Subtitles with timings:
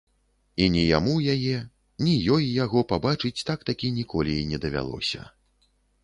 [0.63, 1.57] І ні яму яе,
[2.05, 5.21] ні ёй яго пабачыць так-такі ніколі і не давялося.